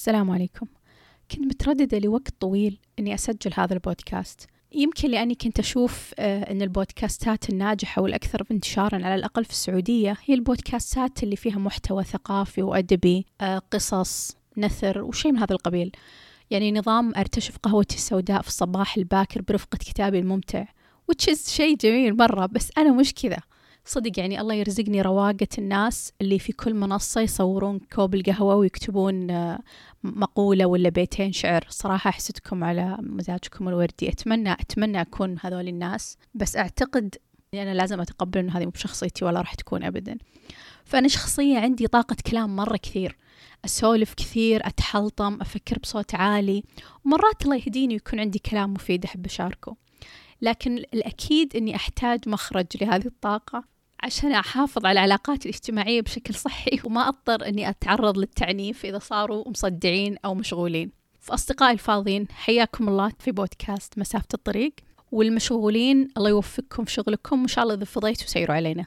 [0.00, 0.66] السلام عليكم.
[1.30, 4.46] كنت مترددة لوقت طويل أني أسجل هذا البودكاست.
[4.72, 10.34] يمكن لأني كنت أشوف آه، أن البودكاستات الناجحة والأكثر انتشارا على الأقل في السعودية هي
[10.34, 15.92] البودكاستات اللي فيها محتوى ثقافي وأدبي آه، قصص نثر وشيء من هذا القبيل.
[16.50, 20.64] يعني نظام أرتشف قهوتي السوداء في الصباح الباكر برفقة كتابي الممتع
[21.08, 23.38] وتشز شيء جميل مرة بس أنا مش كذا.
[23.84, 29.58] صدق يعني الله يرزقني رواقة الناس اللي في كل منصة يصورون كوب القهوة ويكتبون آه،
[30.04, 31.66] مقولة ولا بيتين شعر.
[31.68, 34.08] صراحة أحسدكم على مزاجكم الوردي.
[34.08, 36.16] أتمنى أتمنى أكون هذول الناس.
[36.34, 37.14] بس أعتقد
[37.54, 40.18] أني أنا لازم أتقبل أن هذه مو بشخصيتي ولا راح تكون أبدا.
[40.84, 43.16] فأنا شخصية عندي طاقة كلام مرة كثير.
[43.64, 46.64] أسولف كثير أتحلطم أفكر بصوت عالي.
[47.04, 49.76] ومرات الله يهديني ويكون عندي كلام مفيد أحب أشاركه.
[50.42, 53.64] لكن الأكيد أني أحتاج مخرج لهذه الطاقة
[54.02, 60.16] عشان أحافظ على العلاقات الاجتماعية بشكل صحي وما أضطر أني أتعرض للتعنيف إذا صاروا مصدعين
[60.24, 60.90] أو مشغولين.
[61.20, 64.72] فأصدقائي الفاضيين حياكم الله في بودكاست مسافة الطريق
[65.12, 68.86] والمشغولين الله يوفقكم في شغلكم وإن شاء الله إذا فضيتوا سيروا علينا.